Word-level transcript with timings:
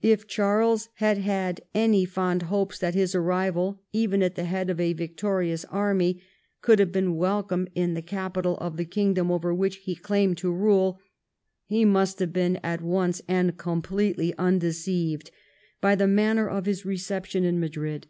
If 0.00 0.26
Charles 0.26 0.88
had 0.94 1.18
had 1.18 1.60
any 1.74 2.06
fond 2.06 2.44
hopes 2.44 2.78
that 2.78 2.94
his 2.94 3.14
arrival, 3.14 3.82
even 3.92 4.22
at 4.22 4.34
the 4.34 4.46
head 4.46 4.70
of 4.70 4.80
a 4.80 4.94
victorious 4.94 5.66
army, 5.66 6.22
could 6.62 6.78
have 6.78 6.90
been 6.90 7.16
welcome 7.16 7.68
in 7.74 7.92
the 7.92 8.00
capital 8.00 8.56
of 8.62 8.78
the 8.78 8.86
kingdom 8.86 9.30
over 9.30 9.52
which 9.52 9.76
he 9.84 9.94
claimed 9.94 10.38
to 10.38 10.50
rule, 10.50 11.00
he 11.66 11.84
must 11.84 12.18
have 12.20 12.32
been 12.32 12.56
at 12.62 12.80
once 12.80 13.20
and 13.28 13.58
completely 13.58 14.32
undeceived 14.38 15.30
by 15.82 15.96
the 15.96 16.06
manner 16.08 16.48
of 16.48 16.64
his 16.64 16.86
reception 16.86 17.44
in 17.44 17.60
Madrid. 17.60 18.06